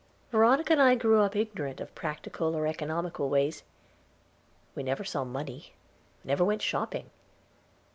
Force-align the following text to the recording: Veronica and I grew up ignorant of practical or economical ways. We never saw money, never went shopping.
Veronica 0.31 0.73
and 0.73 0.81
I 0.81 0.95
grew 0.95 1.21
up 1.21 1.35
ignorant 1.35 1.79
of 1.79 1.93
practical 1.93 2.55
or 2.55 2.65
economical 2.65 3.29
ways. 3.29 3.61
We 4.73 4.81
never 4.81 5.03
saw 5.03 5.23
money, 5.23 5.73
never 6.23 6.43
went 6.43 6.63
shopping. 6.63 7.11